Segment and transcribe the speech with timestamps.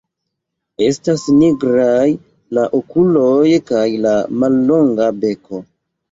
[0.83, 2.07] Estas nigraj
[2.57, 5.61] la okuloj kaj la mallonga beko.